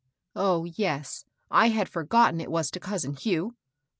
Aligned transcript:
"Oh, 0.35 0.65
yes; 0.65 1.25
I 1.51 1.67
had 1.67 1.87
forgotten 1.87 2.41
it 2.41 2.49
was 2.49 2.71
to 2.71 2.79
cousin 2.79 3.13
Hugh. 3.15 3.53